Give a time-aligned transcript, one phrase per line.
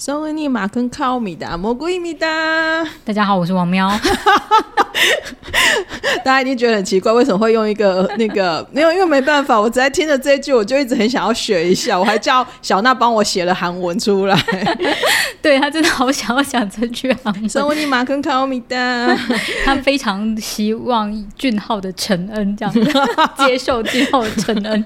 [0.00, 2.26] 送给你马跟靠米达蘑菇米达。
[3.04, 3.86] 大家好，我是王喵。
[6.24, 8.66] 大家一定觉得很奇怪，为什么会用一个那个？
[8.72, 12.00] 没有，因为没办法，我只在听着这一句，我就一直很想要学一下。
[12.00, 14.34] 我还叫小娜帮我写了韩文出来。
[15.42, 17.46] 对他真的好想要想这句韩文。
[17.46, 18.76] 送给你马跟靠米达。
[19.66, 22.82] 他非常希望俊浩的承恩，这样子
[23.36, 24.82] 接受俊浩的承恩。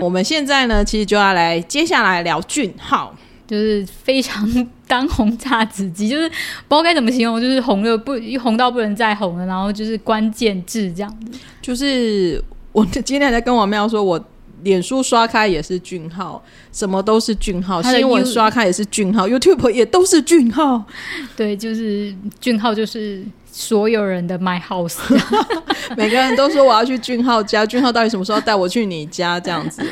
[0.00, 3.14] 我们现在呢，其实就要来接下来聊俊浩。
[3.50, 4.48] 就是非常
[4.86, 11.38] 当红炸子鸡，就是不知道该怎么形容，就是红的不红到不能再红了，然后就是关键字这样子。
[11.60, 14.24] 就是我今天还在跟王妙说，我
[14.62, 20.84] 脸书刷开也是俊浩，什么都是俊浩，新闻刷开也是俊浩，YouTube 也都是俊浩。
[21.34, 24.98] 对，就是俊浩，就是所有人的 My House，
[25.96, 29.82] 每个人都说我要去俊浩家，俊浩到底什么时候带我去你家这样子？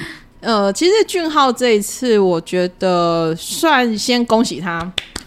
[0.41, 4.81] 呃，其实俊浩这一次，我觉得算先恭喜他，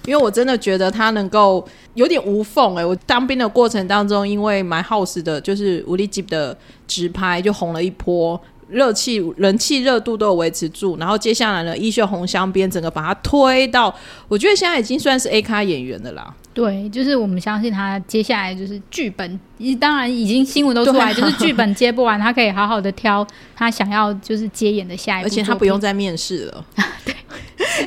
[0.05, 2.85] 因为我真的觉得他能够有点无缝哎。
[2.85, 10.95] 我当兵的过程当中，因为 My House 的就是无力鸡的直拍就红了一波，热气人气热度都有维持住。
[10.97, 13.93] 然后接下来呢，衣袖红香边整个把他推到，
[14.29, 16.33] 我觉得现在已经算是 A 咖演员的啦。
[16.53, 19.39] 对，就是我们相信他接下来就是剧本，
[19.79, 26.65] 当然已经新闻都出来，就是剧本接不完，他可以好好的挑他想要就是接演的下一部，而且他不用再面试了。
[27.05, 27.15] 对，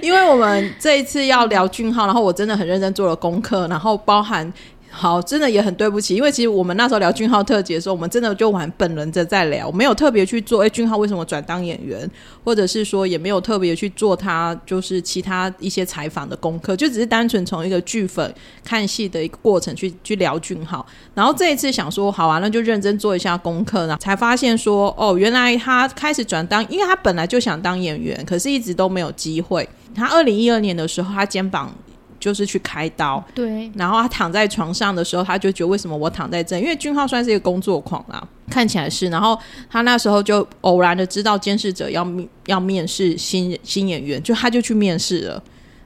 [0.02, 4.52] 因为我们这一次要聊俊浩，然后我真的很认真做了功课，然后包含。
[4.96, 10.62] 好，真的也很对不起，因为其实我们那时候聊俊浩特辑的时候，我们真的就玩本人的在聊，没有特别去做。
[10.62, 12.08] 哎，俊浩为什么转当演员，
[12.44, 20.86] 或者是说也没有特别去做他就是其他一些采访的功课，就只是单纯从一个剧粉看戏的一个过程去去聊俊浩。
[21.12, 29.68] 然后这一次想说，好啊，那就认真做一下功课，呢才发现说，哦，原来他开始转当，因为他本来就想当演员，可是一直都没有机会。
[29.92, 31.74] 他二零一二年的时候，他肩膀。
[32.24, 33.70] 就是去开刀，对。
[33.74, 36.58] 然后他躺在床上的时候，他就觉得为什么我躺在这？
[36.58, 39.08] 因为俊浩算是一个工作狂啦，看起来是。
[39.08, 42.06] 然后他那时候就偶然的知道监视者要
[42.46, 45.42] 要面试新新演员，就他就去面试了。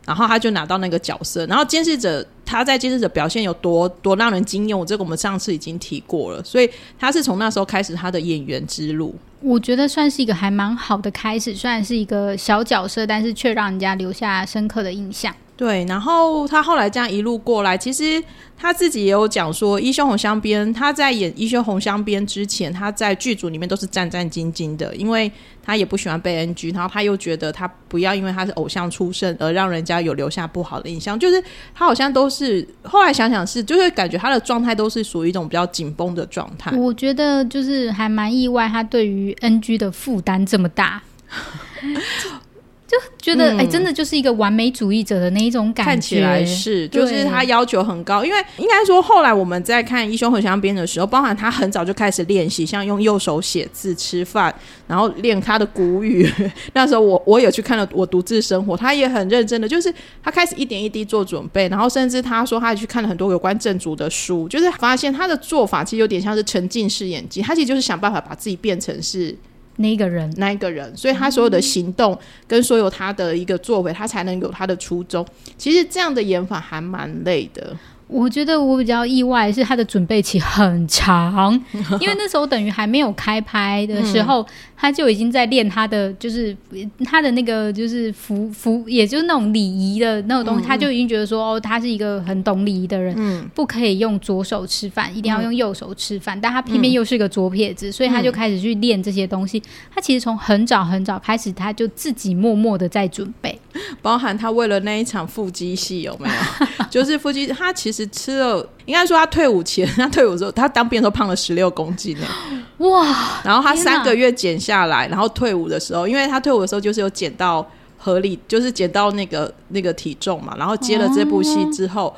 [0.07, 1.45] 然后他就拿到那个角色。
[1.47, 6.43] 然后监视者他在监视者表现有多多让人惊艳，我这个我们上次已经提过了。
[6.45, 9.13] 所以他是从那时候开始他的演员之路。
[9.41, 15.35] 我觉得算是一个还蛮好的开始，虽然是一个小角色，但是却让人家留下深刻的印象。
[15.59, 18.23] 对，然后他后来这样一路过来，其实
[18.57, 25.29] 他自己也有讲说，《一休红香边》他在演《一休红香边》之前，他在剧组里面都是战战兢兢的，因为
[25.61, 31.43] 他也不喜欢被 NG，然后他又觉得他不要因为他是偶像出身而让人家有留下不好的印象，就是
[31.75, 36.71] 他好像都是后来想想是，就是感觉他的状态都是属于一种比较紧绷的状态。
[36.77, 41.03] 我觉得就是还蛮意外，他对于 NG 的负担这么大。
[42.89, 45.91] 就觉得哎，真的就是一个完美主义者的那一种感觉。
[45.91, 48.25] 看起来是，就是他要求很高。
[48.25, 54.53] 因为应该说，后来我们在看《一休和香边》的时候，包含他很早就开始练习，像用右手写字、吃饭，
[54.87, 56.27] 然后练他的古语。
[56.73, 69.37] 那时候我我也去看了《我独自生活》，他也很认真的，就是他开始一点一滴做准备，然后甚至他说他去看了很多有关正主的书，就是发现他的做法其实有点像是沉浸式演技，他其实就是想办法把自己变成是。
[69.79, 72.17] 那个人，那一个人，所以他所有的行动
[72.47, 75.27] 跟所有他的一个作为，他才能有他的初衷。
[75.57, 77.77] 其实这样的演法还蛮累的。
[78.09, 81.53] 我觉得我比较意外是他的准备期很长，
[82.01, 86.57] 因为那时候等于还没有开拍的时候，他就已经在练他的，就是
[87.05, 93.15] 他的那个就是服服，也就是那种礼仪的那种东西，他就已经觉得说哦，他是一个很懂礼仪的人，
[93.55, 99.63] 不可以用左手吃饭，一定要用右手吃饭，但他偏偏又是个左撇子，所以他就开始去练这些东西。
[99.95, 103.61] 他其实从很早很早开始，他就自己默默的在准备，
[104.01, 106.87] 包含他为了那一场腹肌戏有没有？
[106.89, 107.98] 就是腹肌，他其实。
[108.05, 112.27] 是吃了，应该说他退伍前，他退伍之后，他当兵的时候胖了十六公斤呢。
[112.79, 113.41] 哇！
[113.45, 120.55] 然后他三个月减下来，然后退伍的时候，因为他退伍的时候就是有减到合理，就是减到那个那个体重嘛。
[120.57, 122.15] 然后接了这部戏之后，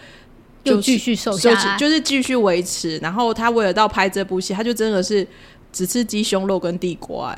[0.63, 2.99] 就继续瘦下来，就是继续维持。
[2.99, 5.27] 然后他为了到拍这部戏，他就真的是
[5.73, 7.35] 只吃鸡胸肉跟地瓜。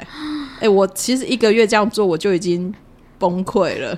[0.58, 2.74] 哎，我其实一个月这样做，我就已经
[3.20, 3.96] 崩溃了。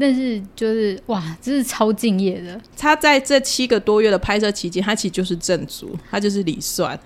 [0.00, 2.58] 但是就是哇，真是超敬业的。
[2.76, 6.98] 他在这七个多月的拍摄期间，他其实就是正主，他就是李算。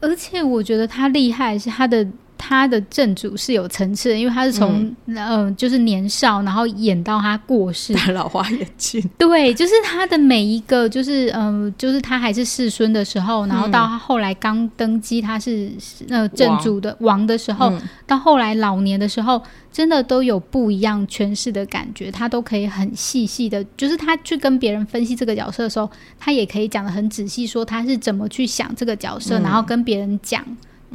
[0.00, 2.06] 而且我觉得他厉害是他的
[2.42, 15.70] 他的正主是有层次的，因为他是从嗯、呃就是年少，然后演到他过世，戴老花眼镜， 对，就是他的每一个，就是嗯、呃就是他还是世孙的时候，然后到他后来刚登基，他是
[16.08, 17.20] 呃正主的王。
[17.26, 17.80] 的时候，嗯。
[18.06, 19.40] 到后来老年的时候，
[19.70, 25.88] 真的都有不一样诠释的感觉，他都可以很细细的，就是他去跟别人分析这个角色的时候，
[26.18, 30.42] 他也可以讲的很仔细，说他是怎么去想这个角色，然后跟别人讲。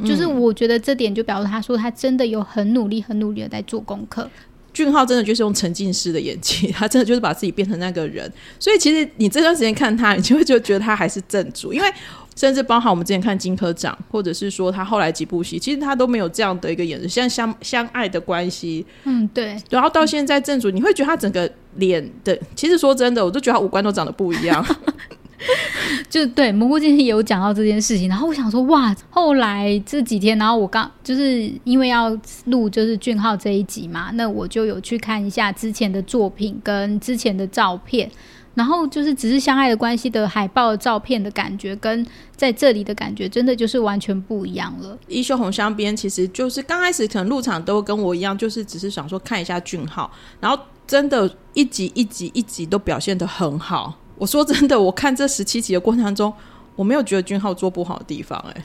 [0.04, 4.28] 就是我觉得这点就表示他说他真的有很努力、很努力的在做功课。
[4.72, 8.30] 俊浩真的就是用沉浸式的演技，他真的就是把自己变成那个人。
[8.58, 11.90] 所以其实你这段时间看他，你就会就觉得他还是正主，因为
[12.34, 24.62] 甚至包含我们之前看金科长，或者是说他后来几部戏，其实他都没有这样的一个演示，像相相爱的关系，嗯，对，然后到现在正主，你会觉得他整个脸的，其实说真的，我都觉得他五官都长得不一样。
[26.08, 32.16] 就对蘑菇今天也有讲到这件事情，然后我想说哇，后来这几天，然后我刚就是因为要
[32.46, 38.10] 录就是俊浩这一集嘛，那我就有去看一下之前的作品跟之前的照片，
[38.54, 44.98] 然后就是只是相爱的关系的海报照片的感觉，跟在这里的感觉真的就是完全不一样了。
[45.08, 50.10] 衣袖红香边其实就是刚开始可能入场都跟我一样，就是只是想说看一下俊浩，
[50.40, 53.98] 然后真的一集一集一集都表现得很好。
[54.18, 56.32] 我说真的，我看这十七集的过程当中，
[56.74, 58.62] 我没有觉得君浩做不好的地方、欸，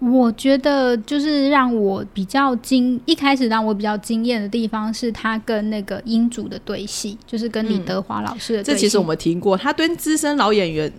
[0.00, 8.62] 我觉得就是让我比较惊，一开始让我比较惊艳的地方是他跟那个英主的对戏，就是跟李德华老师的。
[8.62, 10.92] 这其实我们听过，他跟资深老演员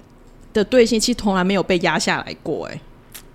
[0.53, 2.81] 的对戏，其实从来没有被压下来过、欸，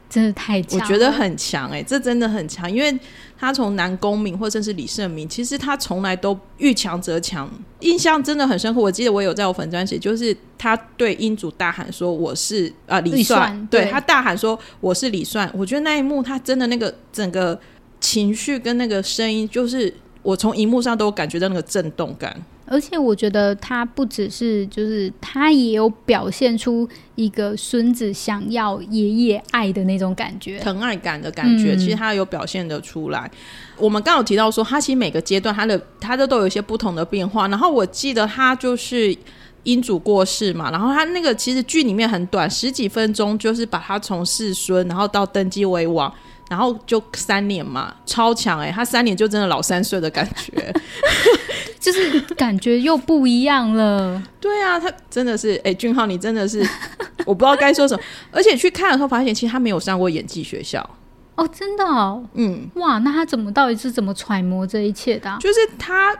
[0.08, 2.98] 真的太强，我觉得很强哎、这真的很强，因为
[3.38, 7.48] 他从南宫明或者是李胜明，其实他从来都遇强则强，
[7.80, 8.80] 印象真的很深刻。
[8.80, 17.60] 我记得我有在我粉专写，就是他对英主大喊说我是啊李李算，算对对他大喊说我是李算，我觉得那一幕他真的那个整个
[18.00, 22.34] 情绪跟那个声音，就是我从荧幕上都有感觉到那个震动感。
[22.70, 30.58] 而且我觉得他不只是，就是他也有表现出一个孙子想要爷爷爱的那种感觉。
[30.58, 33.30] 疼爱感的感觉，嗯其实他有表现得出来。
[33.76, 37.48] 我们刚刚有提到说，他其实每个阶段他的他的都有一些不同的变化。
[37.48, 39.16] 然后我记得他就是
[39.62, 46.12] 英主过世嘛，然后他那个其实剧里面很短，十几分钟，就是把他从世孙，然后到登基为王。
[46.50, 50.72] 然后就三年嘛，超强哎、他三年就真的老三岁的感觉。
[51.78, 54.22] 就是感觉又不一样了。
[54.40, 56.60] 对啊，他真的是哎、俊浩你真的是
[57.24, 58.02] 我不知道该说什么。
[58.30, 60.88] 而且去看的时候发现，其实他没有上过演技学校。
[61.36, 66.12] 哦，真的哦，嗯，哇，那他怎么到底是怎么揣摩这一切的啊、就是他，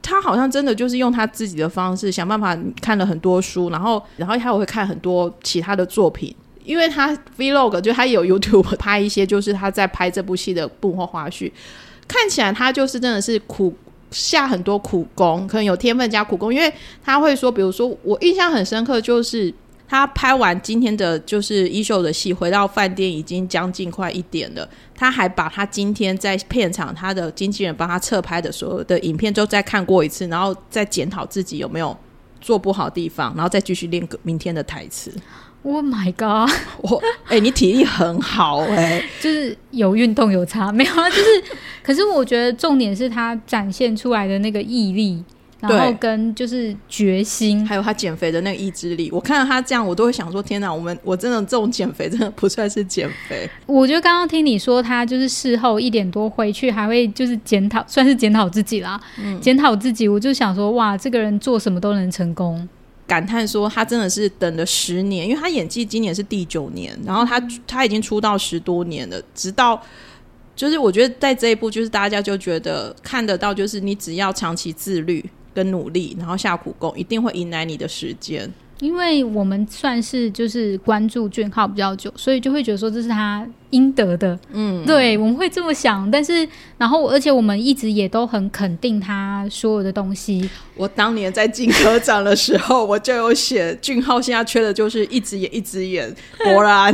[0.00, 6.32] 他好像真的就是用他自己的方式想办法看了很多书，然后，然后他也会看很多其他的作品，
[6.62, 11.50] 因为他 vlog 就他有 YouTube 拍一些，就是他在拍这部戏的幕后花絮，
[12.06, 13.74] 看起来他就是真的是苦。
[14.12, 16.72] 下很多苦功，可能有天分加苦功，因为
[17.02, 19.52] 他会说，比如说我印象很深刻，就是
[19.88, 24.68] 他拍完今天的就是衣袖的戏，回到饭店已经将近快一点了。
[24.94, 31.96] 他还把他今天在片场他的经纪人帮他侧拍的所有的影片都再看过一次，然后再检讨自己有没有
[32.40, 35.12] 做不好地方，然后再继续练明天的台词。
[35.64, 36.50] Oh my god！
[36.82, 41.08] 我哎、你体力很好哎、 就是有运动有差，没有啊？
[41.08, 41.44] 就是，
[41.82, 45.22] 可是我觉得重点是他展现出来的那个毅力，
[45.60, 47.64] 然后跟就是决心。
[47.64, 53.48] 还有他减肥的那个意志力，我看到他这样，我都会想说：天哪，我们我真的这种减肥真的不算是减肥。
[53.66, 59.00] 我觉得刚刚听你说他就是事后一点多回去还会就是检讨，算是检讨自己啦，
[59.40, 60.08] 检讨自己。
[60.08, 62.68] 我就想说，哇，这个人做什么都能成功。
[63.12, 69.78] 感叹说，他真的是等了十年，因为他演技今年是第九年，然后他他已经出道十多年了，直到
[70.56, 78.50] 就是我觉得在这一部，就是大家就觉得看得到，就是你只要长期自律跟努力，然后下苦功，一定会迎来你的时间。
[78.82, 84.36] 因为我们算是就是关注俊浩比较久，所以就会觉得说这是他应得的。
[84.52, 86.10] 嗯，对，我们会这么想。
[86.10, 86.46] 但是，
[86.78, 90.50] 然后而且我们一直也都很肯定他所有的东西。
[90.74, 96.12] 我当年在进科长的时候，我就有写俊浩现在缺的就是一直演一直演，
[96.42, 96.92] 果然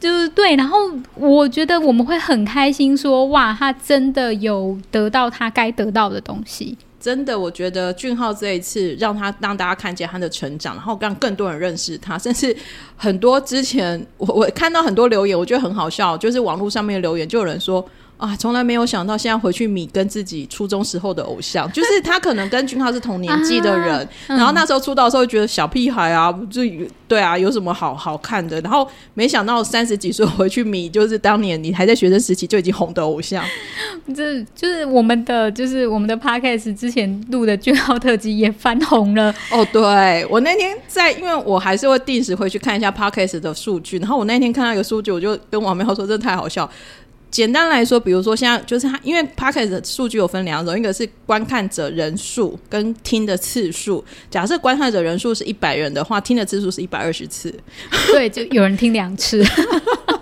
[0.00, 0.78] 就是对，然后
[1.14, 6.78] 我觉得我们会很开心说，哇，他真的有得到他该得到的东西。
[7.00, 12.56] 真的，我觉得俊浩这一次让他让大家看见他的成长，然后让更多人认识他，甚至
[12.96, 17.84] 很多之前我我看到很多留言，我觉得很好笑，就是网络上面留言就有人说。
[18.18, 26.62] 啊，从来没有想到现在回去米跟自己初中时候的偶像，就是他可能跟俊浩是同年纪的人，然后那时候出道的时候觉得小屁孩啊，就
[27.06, 28.60] 对啊，有什么好好看的？
[28.60, 33.44] 然后没想到三十几岁回去米，就是当年你还在学生时期就已经红的偶像，
[34.14, 39.32] 这就是我们的，就是我们的 podcast 之前录的俊浩特辑也翻红了。
[39.52, 46.68] 哦，对我那天在，因为我还是会定时回去看一下 podcast 的数据，然后我那天看到一个数据，我就跟王苗说，真的太好笑。
[47.30, 54.04] 简单来说，比如说现在就是它，因为 p o c k e t 的数据有分两种，一个是观看者人数跟听的次数。
[54.30, 57.54] 假设观看者人数是一百人的话，听的次数是一百二十次。
[58.12, 59.44] 对，就有人听两次。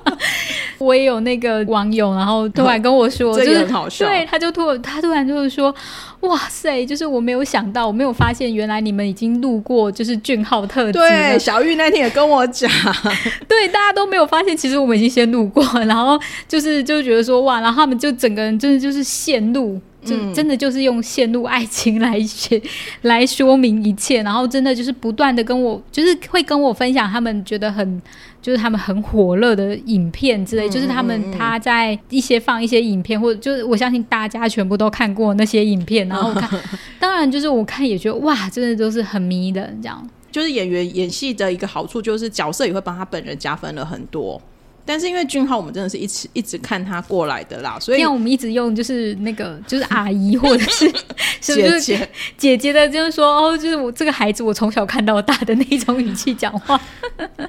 [0.79, 4.07] 我也有那个网友，然后突然跟我说，就是很好笑。
[4.07, 5.75] 对，他就突他突然就是说，
[6.21, 10.93] 哇塞，就是我没有想到，我没有发现，原来你们已经录过就是俊浩特辑。
[10.93, 12.71] 对，小玉那天也跟我讲，
[13.49, 16.19] 对，大家都没有发现，其实我们已经先录过，然后
[16.49, 19.81] 就是就觉得说哇，然后他们就整个人真的就是陷入。
[20.05, 22.63] 就真的就是用陷入爱情来写
[23.03, 28.01] 来说明一切，然后真的就是不断的跟我，就是会跟我分享他们觉得很，
[28.47, 36.49] 就是他们很火热的影片之类，就是他们他在一些放一些影片，或者就是我相信大家全部都看过那些影片，然后看，
[37.01, 40.09] 当然就是我看也觉得哇，真的都是很迷的这样。
[40.31, 44.41] 就是演员演戏的一个好处，就是角色也会帮他本人加分了很多。
[44.87, 50.89] 但是因为俊浩，我们真的是一直一直看他过来的啦，所以我们一直用就是那个就是阿姨或者是
[51.41, 56.81] 姐姐姐姐的，就是说哦，就是我这个孩子我从小看到大的那种语气讲话。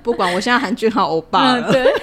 [0.01, 1.93] 不管我现在喊俊浩欧巴了，对，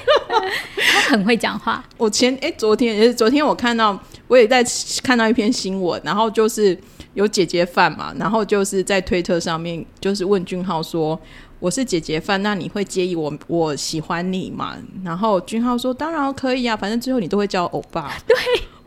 [0.92, 1.84] 他很会讲话。
[1.96, 4.64] 我前哎昨天也是昨天我看到我也在
[5.02, 6.78] 看到一篇新闻，然后就是
[7.14, 11.20] 有姐姐饭嘛，然后就是在推特上面就是问俊浩说。
[11.60, 14.76] 我是姐姐范，那你会介意我我喜欢你吗？
[15.02, 18.36] 然后君浩说：“当然可以啊，反正最后你都会叫欧巴。”对，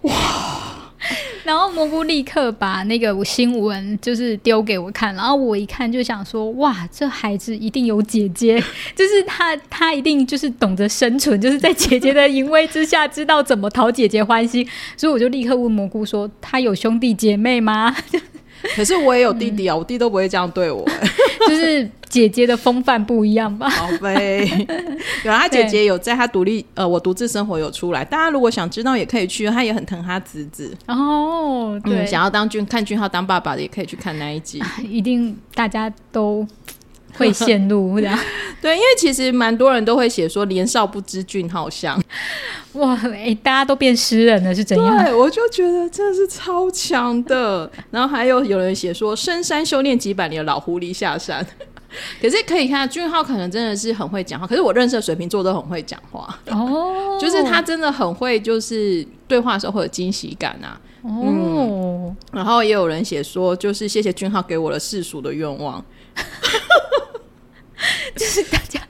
[0.09, 0.13] 哇！
[1.43, 8.62] 然后蘑菇立刻把那个新闻就是丢给我看，然后我一看就想说：“哇，这孩子一定有姐姐，
[8.93, 17.95] 就是他他一定就是懂得生存，就是在姐姐的淫威之下知道怎么讨姐姐欢心。”所以我就立刻问蘑菇说：“他有兄弟姐妹吗？”
[18.75, 20.85] 可是我也有弟弟啊，我弟都不会这样对我，
[21.47, 23.69] 就是姐姐的风范不一样吧？
[23.71, 24.45] 好呗，
[25.23, 30.75] 有他姐姐有在他独立呃，我独自生活有出来，大家如果想知道也可以去，他也很疼他侄子。
[30.87, 36.45] 哦，对，想要当俊看俊浩当爸爸的也可以去看那一集，一定大家都。
[37.17, 38.17] 会陷入这样，
[38.62, 42.01] 对，因为其实蛮多人都会写说年少不知俊好像，
[42.74, 45.03] 哇，哎，大家都变诗人了是怎样？
[45.03, 47.69] 对，我就觉得真的是超强的。
[47.91, 51.45] 然后还有有人写说深山修炼几百年的老狐狸下山，
[52.21, 60.79] 可是可以看俊浩可能真的是很会讲话，可是我认识的水瓶座都很会讲话哦，就是他真的很会，就是对话的时候会有惊喜感啊。
[61.03, 65.83] 哦，然后也有人写说，就是谢谢俊浩给我的世俗的愿望。
[68.17, 68.81] 就是大家，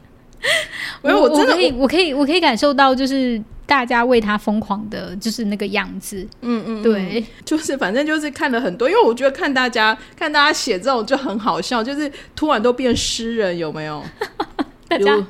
[1.02, 6.28] 我我真的可以，我可以，我可以感受到，就是大家为他疯狂的，就是那个样子。
[6.42, 14.04] 嗯嗯，对，就是反正就是看了很多，因为我觉得看大家看大家写这种就很好笑，就是突然都变诗人，有没有？
[14.88, 15.28] 大家，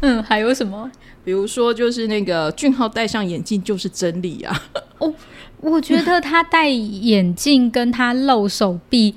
[0.00, 0.90] 嗯，还有什么？
[1.24, 4.62] 比如说，就是那个俊浩戴上眼镜就是真理啊。
[4.98, 5.12] 哦，
[5.60, 9.14] 我觉得他戴眼镜跟他露手臂。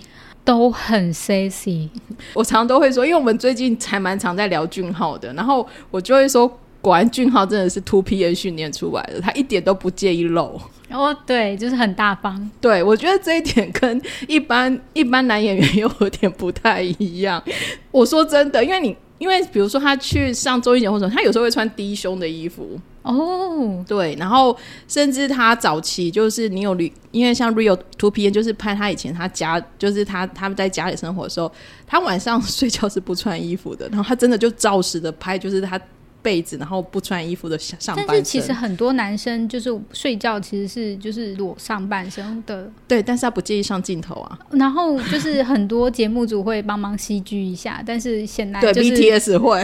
[0.48, 1.90] 都很 sexy，
[2.34, 6.48] 我常常都会说，因为我们最近才蛮常在聊俊浩的，然后我就会说，
[6.80, 10.58] 果然俊浩真的是 Two P N 训练出来的，他一点都不介意露。
[10.90, 12.50] 哦，对，就是很大方。
[12.62, 17.44] 对，我觉得这一点跟一般一般男演员又有点不太一样。
[17.92, 18.96] 我说真的，因为你。
[19.20, 24.56] 因为比如说他去上综艺节目时候他有时候会穿低胸的衣服哦，对，然后
[24.88, 31.52] 甚至他早期就是你有旅，因为像 Real Two P N 就是拍他以前他家就是他他们在家里生活的时候，
[31.86, 35.80] 他晚上睡觉是不穿衣服的，然后他真的就照实的拍，就是他。
[36.20, 38.04] 被子，然后不穿衣服的上班。
[38.06, 42.70] 但是其实很多男生就是睡觉，其实是就是裸上半身的。
[42.86, 44.38] 对，但是他不介意上镜头啊。
[44.50, 49.64] 然后就是很多节目组会帮忙 CG 一下，但是显然对 BTS 会，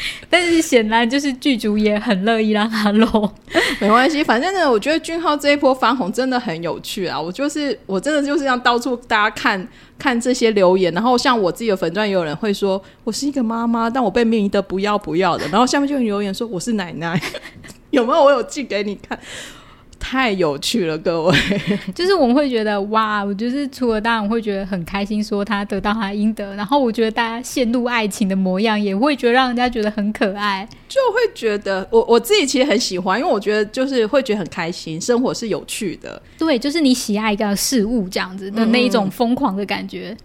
[0.30, 3.30] 但是显然就是剧组也很乐意让他露。
[3.80, 7.20] 没关系，反正呢，我觉得俊浩这一波翻红真的很有趣啊！
[7.20, 9.68] 我就是我真的就是要到处大家看。
[9.98, 15.44] 看这些留言，然后像我自己的粉钻，也有人会说我是一个妈妈，但我被迷的不要不要的。
[15.48, 17.20] 然后下面就有留言说我是奶奶，
[17.90, 18.22] 有没有？
[18.22, 19.18] 我有寄给你看，
[20.00, 21.36] 太有趣了，各位。
[21.94, 36.20] 就是我们会觉得哇，我就是除了当然会觉得很开心，说他得到他应得，然后我觉得大家陷入爱情的模样，也会觉得让人家觉得很可爱，就会觉得我我自己其实很喜欢，因为我觉得就是会觉得很开心，生活是有趣的。
[36.38, 40.16] 对，就是你喜爱一个事物这样子的那一种疯狂的感觉。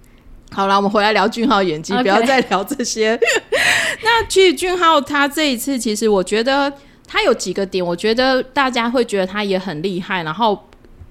[0.51, 3.19] 好了，我们回来聊俊浩演技，不要再聊这些。
[4.03, 6.71] 那其实俊浩他这一次，其实我觉得
[7.13, 10.23] 他有几个点，我觉得大家会觉得他也很厉害。
[10.23, 10.59] 然后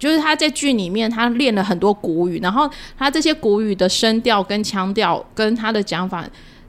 [0.00, 2.68] 就是他在剧里面，他练了很多古语，然后
[2.99, 6.28] 他这些古语的声调跟腔调跟他的讲法，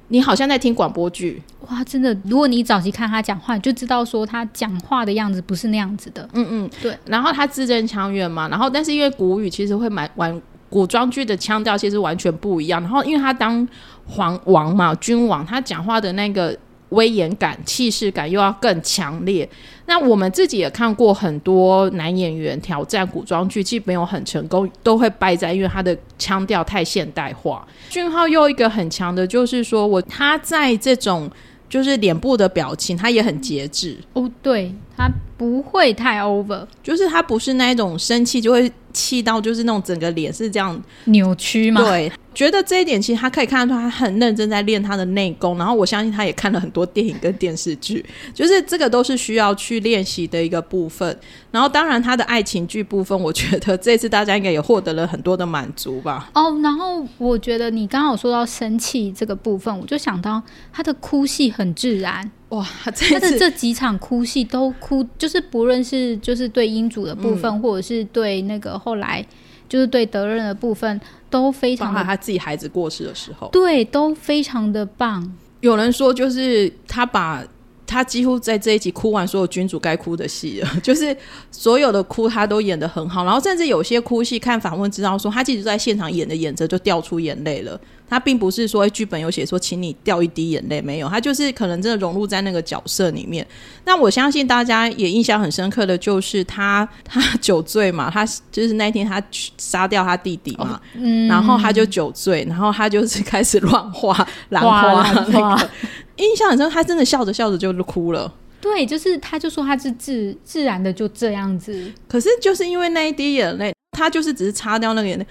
[0.10, 1.42] 你好像在听广播剧。
[1.68, 2.16] 哇，真的！
[2.26, 6.30] 如果你早期看他讲话，你就知道说他讲话的样子不是那样子的。
[6.34, 6.96] 嗯嗯，对。
[7.08, 10.40] 然后他字正腔圆嘛，然后但是因为古语其实会蛮玩。
[10.70, 13.68] 古装剧的腔调其实完全不一样，然后因为他当
[14.08, 16.58] 皇王嘛，君王，他讲话的那个
[16.94, 19.48] 威严感、气势感又要更强烈。
[19.86, 27.68] 那我们自己也看过很多男演员挑战古装剧，既没有很成功，都会败在因为他的腔调太现代化。
[27.90, 31.30] 俊浩又一个很强的就是说我他在这种
[31.68, 38.72] 就是脸部的表情，他也很节制哦，对他不会太 over，就是他不是那一种生气就会。
[38.94, 41.82] 气到就是那种整个脸是这样扭曲嘛？
[41.82, 51.18] 对，觉得这一点其实他可以看得出他很认真在练他的内功，然后我相信他也看了很多电影跟电视剧，就是这个都是需要去练习的一个部分。
[51.52, 56.30] 然后当然他的爱情剧部分，我觉得这次大家应该也获得了很多的满足吧。
[56.34, 62.32] 哦，然后我觉得你刚好说到生气这个部分，我就想到他的哭戏很自然。
[62.50, 69.26] 哇，他的这几场哭戏都哭，就是不论是就是对英主的部分，或者是对那个后来
[69.70, 71.94] 就是对德任的部分，都非常。
[72.04, 75.34] 他自己孩子过世的时候，对，都非常的棒。
[75.62, 77.44] 有人说，就是他把。
[77.86, 81.16] 他几乎在这一集哭完所有君主该哭的戏了， 就是
[81.52, 87.80] 所有的哭他都演的很好，然后甚至有些哭戏看访问知道说，他其实在现场演着演着就掉出眼泪了。
[88.10, 93.48] 他并不是说剧本有写说请你掉一滴眼泪，没有，他就是可能真的融入在那个角色里面。
[93.86, 99.20] 那我相信大家也印象很深刻的就是他 他酒醉嘛，他就是那天他
[99.58, 105.70] 杀掉他弟弟嘛，嗯然后他就酒醉，然后他就是开始乱画兰花那个。
[106.18, 108.34] 印象很深，他真的笑着笑着就哭了。
[108.62, 111.92] 对，就是他，就说他是自自然的就这样子。
[112.08, 115.26] 可是就是因为那一滴眼泪，他就是只是擦掉那个眼泪。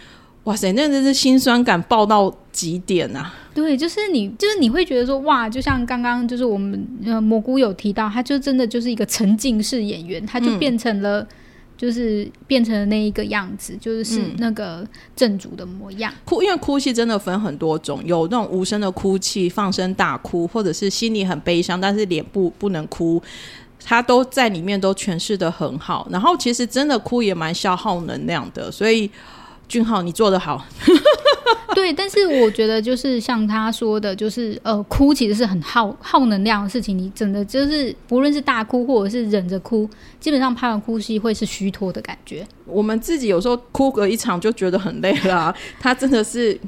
[0.45, 3.33] 哇塞，那真是心酸感爆到极点啊！
[3.55, 11.27] 对，就是你，就是你会觉得说，哇，就像刚刚就是我们呃蘑菇有提到，他就真的就是一个沉浸式演员，他就变成了。
[11.83, 14.87] 就是变成了那一个样子，就是是那个
[15.17, 16.15] 正主的模样。
[16.25, 23.21] 哭，因为哭戏真的分很多种，有那种无声的哭泣、放声大哭，或者是心里很悲伤，但是脸部不能哭，
[23.85, 26.07] 他都在里面都诠释的很好。
[26.09, 29.11] 然后其实真的哭也蛮消耗能量的，所以
[29.67, 30.65] 俊浩你做的好。
[31.75, 36.97] 对，但是我觉得就是像他说的，就是呃，哭其实是很耗耗能量的事情。
[36.97, 39.89] 你真的就是不论是大哭或者是忍着哭，
[40.21, 42.47] 基本上拍完哭戏会是虚脱的感觉。
[42.67, 46.59] 我们自己有时候哭个一场就觉得很累了， 他真的是，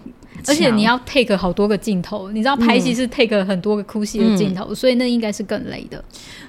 [0.47, 6.03] 而且你要 take 好多个镜头，你知道拍戏是 take 很多个哭戏的镜头，所以那应该是更累的。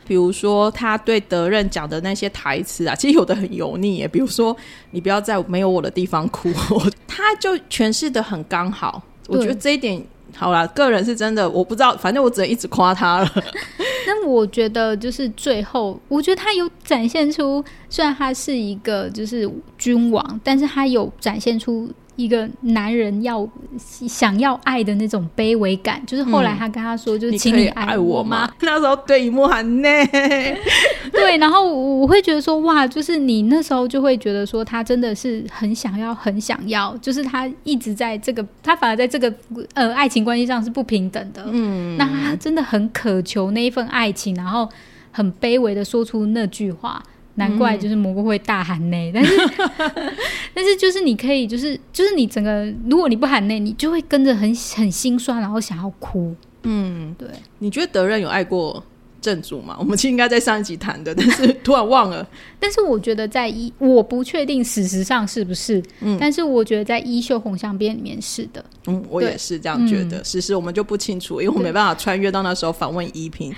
[0.07, 4.07] 比如说他对德任讲的那些台词啊，其实有的很油腻耶。
[4.07, 4.55] 比如说，
[4.91, 6.51] 你不要在没有我的地方哭，
[7.07, 9.01] 他就诠释的很刚好。
[9.27, 10.01] 我觉得这一点
[10.35, 13.43] 好了，个人是真的，我不知道，反正我只能一直夸他了。
[14.07, 21.91] 那我觉得就是最后，我觉得他有展现出，虽然他是一个就是君王，但是他有展现出。
[22.15, 23.47] 一个男人要
[23.77, 28.49] 想要爱的那种卑微感，就是后来他跟他说，就是请你爱我吗？
[28.61, 30.05] 那时候对一幕很内，
[31.11, 39.33] 对，然后我会觉得说，哇，就是你那时候就会觉得说，他真的是很想要，很想要，就是他一直在这个，他反而在这个
[39.73, 44.69] 呃爱情关系上是不平等的，嗯，那他真的很渴求那一份爱情，然后
[45.11, 47.03] 很卑微的说出那句话。
[47.35, 49.37] 难怪就是蘑菇会大喊内，但是
[50.53, 56.33] 但是就是你可以就是就是你整个如果你不喊内，你就会跟着很很心酸，然后想要哭。
[56.63, 57.27] 嗯，对。
[57.59, 58.83] 你觉得德任有爱过
[59.21, 59.75] 正主吗？
[59.79, 62.27] 我们其实应该在上一集谈的，但是突然忘了。
[62.59, 68.63] 但是我觉得在一我不确定事实上是不是，嗯，但是我觉得在《衣袖红香边》里面是的。
[68.87, 70.23] 嗯，我也是这样觉得。
[70.23, 73.53] 事实我们就不清楚，因为我没办法穿越到那时候访问依萍。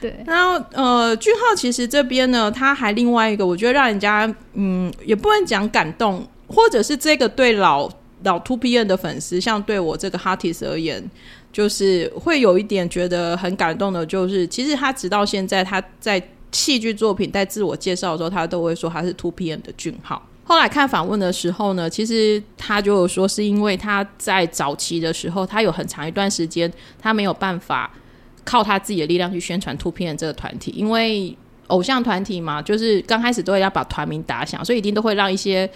[0.00, 7.90] 对，然后呃，俊浩其实这边呢，他还另外一个，我觉得让人家嗯，也不能讲感动，或者是这个对老
[8.22, 11.02] 老 Two P N 的粉丝，像对我这个 Hartis 而言，
[11.52, 20.22] 就是会有一点觉得很感动的，就是其实他直到现在他在戏剧作品在自我介绍的时候，他都会说他是 Two PM 的俊浩。
[20.44, 27.90] 后来看访问的时候呢，其实他就说，是因为他在早期的时候，他有很长一段时间他没有办法
[28.46, 35.70] 靠他自己的力量去宣传 Two PM 这个团体，因为偶像团体嘛，就是刚开始都会要把团名打响，所以一定都会让一些。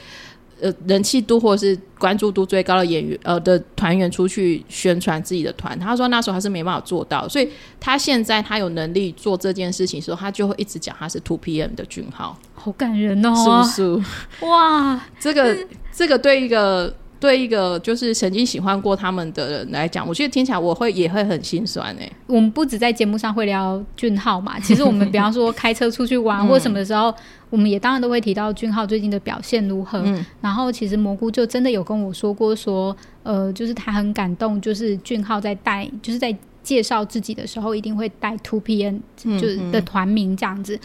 [0.63, 7.49] 呃，人气度或者是关注度最高的演员呃的团员出去宣传自己的团，他说那时候他是没办法做到，所以
[7.81, 14.47] 他现在他有能力做这件事情的时候，他就会一直讲他是 Two PM 的俊浩，好感人哦，是不是？
[14.47, 15.57] 哇，这个
[15.91, 16.95] 这个对一个。
[17.21, 22.11] 对一个就是曾经喜欢过他们的人来讲，我觉得听起来我会也会很心酸哎。
[22.27, 27.15] 我们不止在节目上会聊俊浩嘛， 其实我们比方说开车出去玩或什么的时候，
[27.51, 30.03] 我们也当然都会提到俊浩最近的表现如何。
[30.41, 40.81] 然后其实蘑菇就真的有跟我说过，说呃，就是他很感动，就是俊浩在带，就是在介绍自己的时候，一定会带 Two PN 就是的团名这样子，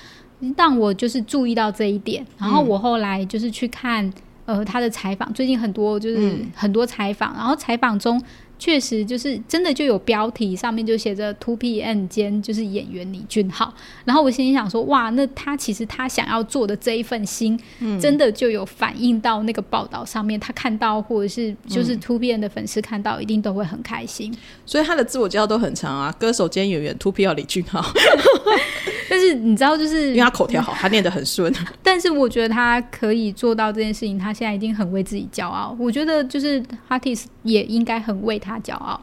[0.58, 2.28] 让我就是注意到这一点。
[2.38, 4.12] 然后我后来就是去看。
[4.46, 8.22] 呃，他的采访最近很多，就是很多采访，然后采访中。
[8.66, 13.72] 确实就是真的就有标题上面就写着 Two P N 兼就是演员李俊浩，
[14.06, 17.60] 然后我心里想说哇，那他其实他想要做的这一份心，
[18.02, 24.36] 真的就有反映到那个报道上面，他看到或者是就是 Two P N 的粉丝看到，一定都会很开心。
[24.66, 27.86] 所以他的自我介绍都很长啊，歌手兼演员 Two P L 李俊浩。
[29.08, 31.54] 但是你知道，就是 因为他口条好，他念得很顺。
[31.84, 35.78] 但是我觉得他可以做到这件事情，他现在已经很为自己骄傲。
[35.80, 38.40] 我觉得就是 Artist 也应该很为。
[38.46, 39.00] 他骄傲，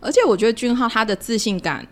[0.00, 1.86] 而且我觉得俊浩他的自信感，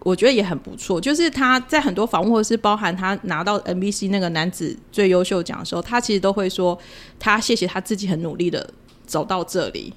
[0.00, 1.00] 我觉得也很不错。
[1.00, 6.78] 就是他在很多访问，或者是包含他拿到 NBC 那个男子最优秀奖的时候，他其实都会说
[7.18, 8.68] 他谢谢他自己很努力的
[9.06, 9.92] 走到这里。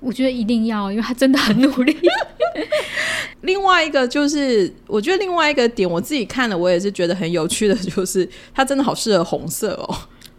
[0.00, 1.96] 我觉得一定要，因为他真的很努力。
[3.42, 9.96] 另外一个就是，我觉得另外一个点，我自己看了，我也是觉得很有趣的，就是他真的好适合红色哦。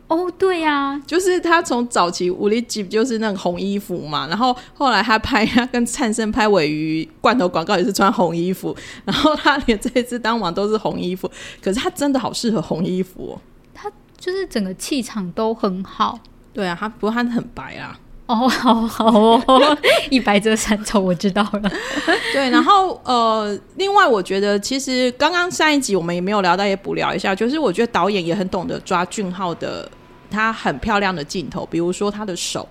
[0.07, 11.29] 哦，对呀，就是他从早期武力吉就是那个红衣服嘛，然后后来他拍他跟灿盛拍尾鱼罐头广告也是穿红衣服，然后他连这一次当晚都是红衣服，
[11.61, 13.41] 可是他真的好适合红衣服，哦
[13.73, 16.19] 他就是整个气场都很好。
[16.53, 17.99] 对啊，他不过他很白啊。
[18.33, 19.77] 哦，好好哦，
[20.09, 21.71] 一白遮三丑，我知道了。
[22.33, 29.89] 对，然后呃，另外我觉得其实刚刚上一集我们也没有聊到，也补聊一下，就是我觉得导演也很懂得抓俊浩的。
[30.31, 32.67] 他很漂亮的镜头，比如说他的手，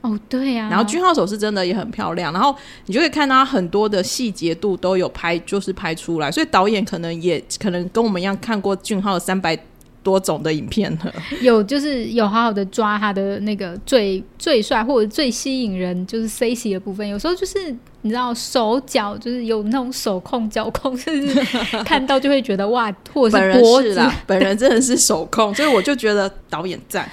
[0.00, 9.54] 哦，对呀，然后俊浩手是真的也很漂亮，然后你就可以看到很多的细节度都有拍，就是拍出来，所以导演可能也可能跟我们一样看过俊浩三百。
[10.04, 17.08] 多种的影片了，有就是有好好的抓他的那个最最帅或者最吸引人，就是 C C 的部分。
[17.08, 21.34] 有时候就是你知道手脚就是有那种手控脚控，甚至
[21.84, 27.10] 看到就会觉得哇， 或者是脖子，本人真的是手控，所以我就觉得导演赞，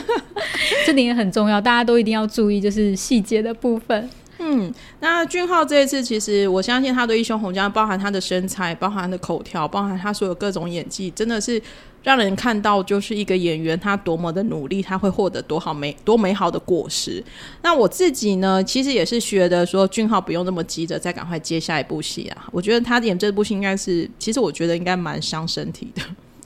[0.84, 4.10] 这点也很重要，大家都一定要注意，就是细节的部分。
[4.42, 11.60] 嗯，那俊浩这一次，其实我相信他的一雄红将，包含他的身材，包含他的口条，包含他所有各种演技，真的是
[12.02, 17.22] 让人看到，就是一个演员他多么的努力，他会获得多好美多美好的果实。
[17.62, 22.48] 那我自己呢，其实也是学的说，俊浩不用那么急着再赶快接下一部戏啊。
[22.52, 26.02] 我觉得他演这部戏应该是，其实我觉得应该蛮伤身体的。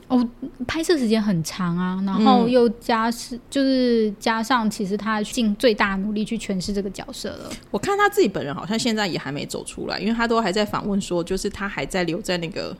[0.08, 0.28] 哦，
[0.66, 7.50] 拍摄时间很长啊，然后又加是就是加上，其实他尽最大努力去诠释这个角色了。
[7.70, 12.76] 我看他自己本人好像现在也还没走出来，因为他都还在访问说，就是他还在留在那个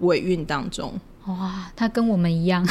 [0.00, 0.92] 尾韵当中。
[1.28, 2.66] 哇，他跟我们一样，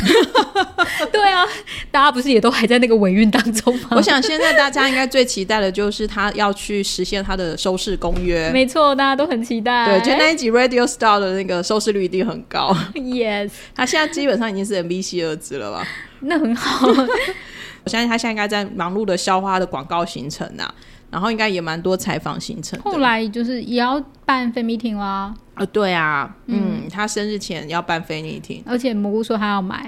[1.12, 1.46] 对啊，
[1.92, 3.90] 大家不是也都还在那个尾韵当中吗？
[3.92, 8.50] 我想现在大家应该最期待的就是他要去实现他的收视公约。
[8.52, 9.86] 没错，大家都很期待。
[9.86, 12.76] 对，就那一集 Radio Star 的那个收视率一定很高。
[12.96, 15.88] Yes，他现在基本上已经是 MBC 儿子了吧？
[16.22, 16.88] 那很好。
[17.86, 20.74] 我相信他现在应该在忙碌的消化的广告行程啊。
[21.10, 22.78] 然后应该也蛮多采访行程。
[22.82, 25.34] 后来就是也要办 fan meeting 啦。
[25.58, 29.86] 啊，对啊，嗯，他生日前要办 fan meeting，而且蘑菇说他要买，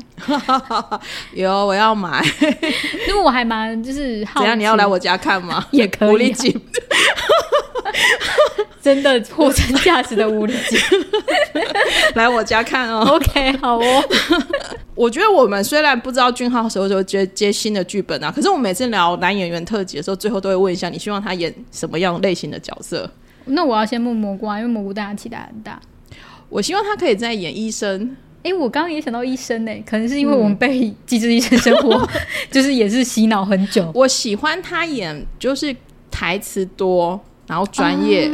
[1.34, 2.24] 有我要买，
[3.08, 4.58] 因为我还蛮就是怎样？
[4.58, 5.66] 你要来我家看吗？
[5.72, 6.34] 也可以。
[8.82, 10.80] 真的货真价实的无理金，
[12.16, 13.06] 来我家看哦。
[13.10, 14.04] OK，好哦。
[14.96, 23.10] 我觉得我们虽然不知道俊浩什么时候接接新的剧本啊，可是我每次聊男演员特辑的时候，最后都会问一下，你希望他演什么样类型的角色？
[23.50, 25.80] 那我要先问蘑菇啊，因为蘑菇大家期待很大。
[26.50, 28.16] 我希望他可以再演医生。
[28.44, 31.96] 哎，我刚刚也想到医生呢，可能是因为我们被《机智医生生活》
[32.50, 33.92] 就是也是洗脑很久。
[33.94, 35.76] 我喜欢他演就是
[36.10, 38.32] 台词多，然后专业。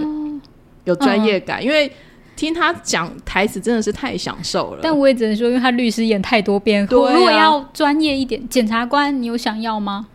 [0.83, 1.91] 有专业感，因为
[2.35, 4.81] 听他讲台词真的是太享受了。
[4.83, 10.05] 但我也只能说，因为他律师演太多遍，对啊如果要专业一点，检察官你有想要吗？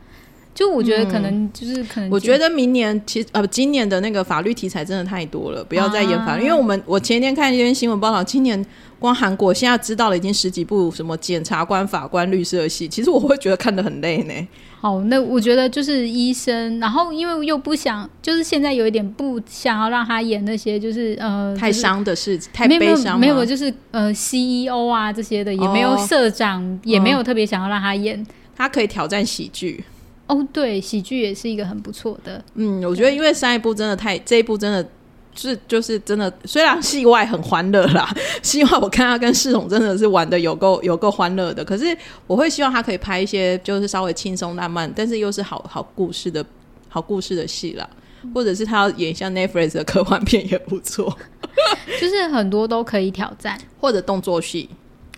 [0.60, 8.62] 就我觉得可能就是可能，我觉得明年其实呃今年的那个法律题材真的太多了，不要再演法律，啊因为我们我前天看一篇新闻报道，今年
[8.98, 14.34] 光韩国现在知道了已经十几部什么检察官、法官、律师的戏，其实我会觉得看得很累呢。
[14.82, 28.22] 好，那我觉得就是医生，然后因为又不想，就是现在有一点不想要让他演那些就是呃太就是伤的事，太没有没有悲伤吗没有，就是呃 CEO 啊这些的也没有，哦社长、也没有特别想要让他演。
[28.54, 29.82] 他可以挑战喜剧。
[30.30, 32.42] 哦，对，喜剧也是一个很不错的。
[32.54, 34.88] 嗯，我觉得因为上一部真的太，这一部真的
[35.34, 38.08] 是就是真的，虽然戏外很欢乐啦，
[38.42, 46.44] 希望我看他跟世统真的是玩的有够有够欢乐的，可是我会希望他可以拍一些就是稍微轻松浪漫，但是又是好好故事的
[46.88, 47.88] 好故事的戏啦。
[48.34, 51.10] 或者是他要演像 Netflix 的科幻片也不错，
[51.98, 53.58] 就是很多都可以挑战。
[53.80, 54.68] 或者动作戏。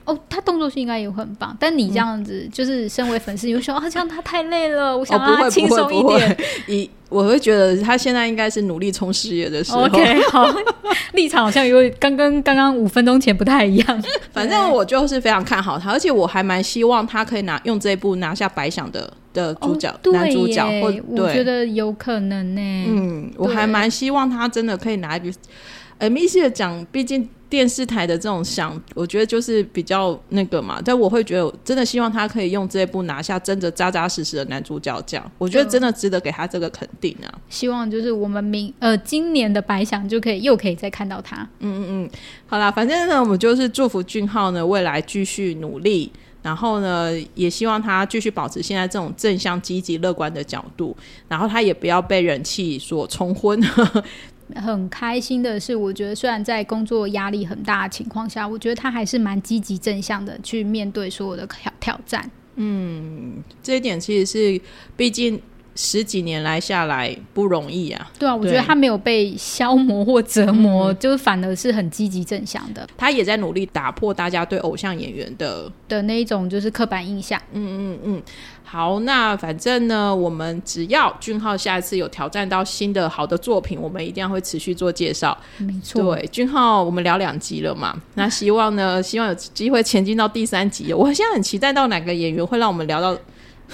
[0.04, 6.36] 哦，他动作戏应该也很棒，但你这样子、就是身为粉丝，你会说啊，这样他太累了，我想他轻松一点。，
[6.66, 9.82] 以我会觉得他现在应该是努力冲事业的时候。
[9.82, 10.46] OK，好，
[11.12, 14.04] 立场好像有刚刚刚刚五分钟前不太一样。
[14.32, 22.60] 反正我就是非常看好他，而且我还蛮希望他可以拿用这一部拿下白想的的主角、哦男主角，或我觉，得有可能呢。
[22.88, 25.30] 嗯，我还蛮希望他真的可以拿一笔
[25.98, 37.28] M E C 的奖，毕竟电视台的这种想，我觉得就是比较那个嘛，但我会觉得真的希望他可以用这一部拿下真的扎扎实实的男主角奖，我觉得真的值得给他这个肯定啊。
[37.50, 41.46] 希望就是我们明呃今年的白想就可以又可以再看到他。
[41.58, 42.10] 嗯嗯嗯
[42.46, 46.10] 好啦，反正呢，我们就是祝福俊浩呢未来继续努力，
[46.40, 50.96] 然后呢，也希望他继续保持现在这种正向、积极、乐观的角度，
[51.28, 53.60] 然后他也不要被人气所冲昏。
[54.54, 62.30] 很开心的是，我觉得虽然在工作压力很大的情况下，我觉得他还是蛮积极正向的去面对所有的挑挑战。
[62.56, 64.60] 嗯这一点其实是，
[64.96, 65.40] 毕竟
[65.74, 68.10] 十几年来下来不容易啊。
[68.18, 77.40] 对啊，我觉得他没有被消磨或折磨，就是反而是很积极正向的他也在努力打破大家对偶像演员的的那一种就是刻板印象。
[77.52, 78.22] 嗯嗯，
[78.64, 85.36] 好，那反正呢，我们只要俊浩下一次有挑战到新的好的作品，我们一定会持续做介绍。
[85.58, 87.94] 没错，对，俊浩，我们聊两集了嘛？
[88.14, 90.92] 那希望呢，希望有机会前进到第三集。
[90.92, 93.16] 我现在很期待到哪个演员会让我们聊到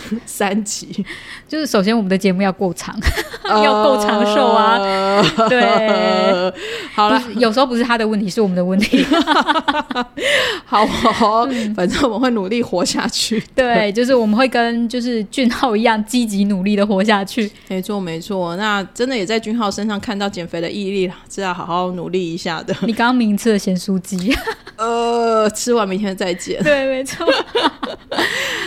[0.27, 1.05] 三集，
[1.47, 2.95] 就是首先我们的节目要够长，
[3.63, 4.79] 要够长寿啊。
[4.79, 6.53] 呃 对，
[6.95, 9.05] 好了，有时候不是他的问题，是我们的问题。
[10.65, 10.85] 好
[11.21, 13.43] 哦，反正我们会努力活下去。
[13.55, 17.51] 对，就是我们会跟就是俊浩一样积极努力的活下去。
[17.69, 18.57] 没错，没错。
[18.57, 22.75] 那真的也在俊浩身上看到减肥的毅力了，是要好好努力一下的。
[22.83, 24.37] 你刚刚明吃了咸酥鸡，
[24.77, 26.63] 呃，吃完明天再减。
[26.63, 27.27] 对，没错。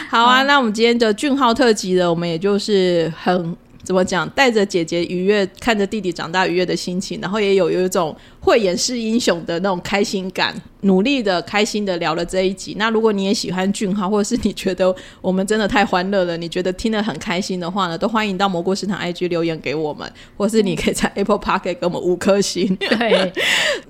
[0.09, 12.75] 好啊，那我们今天的俊浩特辑的，我们也就是很怎么讲，带着姐姐愉悦，看着弟弟长大愉悦的心情，然后也有有一种慧眼识英雄的那种开心感，努力的、开心的聊了这一集。
[12.77, 22.75] 那如果你也喜欢俊浩，或者是你觉得我们真的太欢乐了，你觉得听得很开心的话呢，都欢迎到蘑菇市场 IG 留言给我们，或是你可以在 Apple Park 给我们五颗星。
[22.77, 23.31] 对，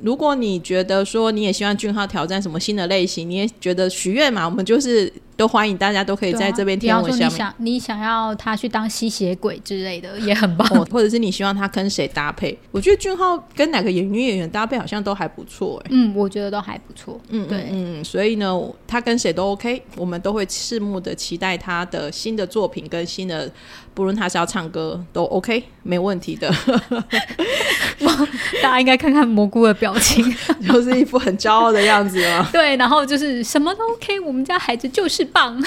[0.02, 7.38] 如果你觉得说你也希望俊浩挑战什么新的类型，你也觉得许愿嘛，我们就是都欢迎大家都可以在这边比方说你贴文下面。
[7.38, 10.68] 想你想要他去当吸血鬼之类的，也很棒。
[10.72, 12.58] 哦，或者是你希望他跟谁搭配？
[12.72, 17.20] 我觉得俊浩跟哪个演女演员搭配好像都还不错哎、嗯，我觉得都还不错。
[17.30, 23.52] 嗯，对嗯，嗯所以呢，他跟谁都 OK，我们都会拭目的期待他的新的作品跟新的，
[23.94, 26.54] 不论他是要唱歌都 OK，没问题的，
[28.62, 30.24] 大家应该看看蘑菇的表情，
[30.68, 32.48] 就是一副很骄傲的样子啊。
[32.54, 35.62] 对，然后就是什么都 OK，我们家孩子就是棒。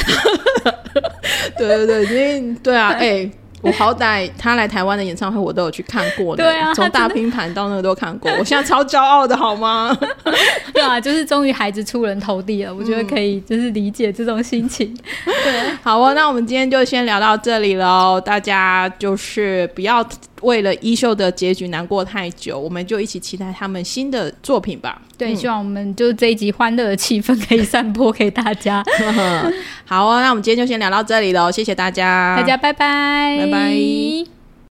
[1.59, 3.31] 对对对，因为对啊，哎、
[3.65, 9.97] 我好歹他来台湾的演唱会我都有去看过的，对啊从大拼盘到那个都看过，我现在超骄傲的好吗？
[10.73, 14.95] 对啊，就是终于孩子出人头地了，我觉得可以就是理解这种心情。
[15.25, 18.21] 对，好哦，那我们今天就先聊到这里喽。
[18.21, 20.07] 大家就是不要
[20.45, 25.03] 为了衣袖的结局难过太久，我们就一起期待他们新的作品吧。
[25.19, 28.83] 对，希望我们就这一集欢乐的气氛可以散播给大家，
[29.85, 34.34] 好哦，那我们今天就先聊到这里喽，谢谢大家，大家拜拜，拜拜。